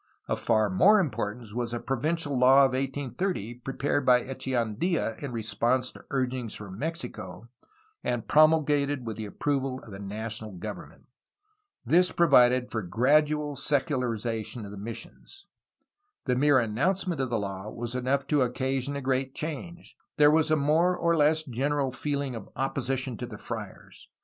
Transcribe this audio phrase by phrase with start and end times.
[0.27, 4.73] Of far more importance was a provincial law of 468 A HISTORY OF CALIFORNIA 1830,
[4.73, 4.81] prepared by
[5.21, 7.49] Echeandia in response to urgings from Mexico,
[8.03, 11.05] and promulgated with the approval of the national government.
[11.85, 15.45] This provided for gradual secularization of the missions.
[16.25, 19.95] The mere announcement of the law was enough to occasion a great change.
[20.17, 24.07] There was a more or less general feeling of opposition to the friars.